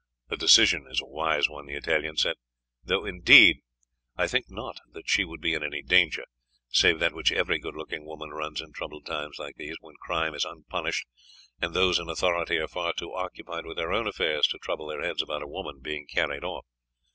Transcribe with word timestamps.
"The 0.29 0.35
decision 0.35 0.87
is 0.89 0.99
a 0.99 1.05
wise 1.05 1.47
one," 1.47 1.67
the 1.67 1.75
Italian 1.75 2.17
said; 2.17 2.35
"though 2.83 3.05
indeed 3.05 3.57
I 4.17 4.25
think 4.25 4.47
not 4.49 4.79
that 4.93 5.07
she 5.07 5.23
would 5.23 5.41
be 5.41 5.53
in 5.53 5.61
any 5.63 5.83
danger, 5.83 6.25
save 6.69 6.97
that 7.01 7.13
which 7.13 7.31
every 7.31 7.59
good 7.59 7.75
looking 7.75 8.03
woman 8.03 8.31
runs 8.31 8.61
in 8.61 8.73
troubled 8.73 9.05
times 9.05 9.37
like 9.37 9.57
these, 9.57 9.77
when 9.79 9.93
crime 10.01 10.33
is 10.33 10.43
unpunished, 10.43 11.05
and 11.61 11.75
those 11.75 11.99
in 11.99 12.09
authority 12.09 12.57
are 12.57 12.67
far 12.67 12.93
too 12.93 13.13
occupied 13.13 13.67
with 13.67 13.77
their 13.77 13.93
own 13.93 14.07
affairs 14.07 14.47
to 14.47 14.57
trouble 14.57 14.87
their 14.87 15.03
heads 15.03 15.21
about 15.21 15.43
a 15.43 15.47
woman 15.47 15.81
being 15.81 16.07
carried 16.07 16.43
off. 16.43 16.65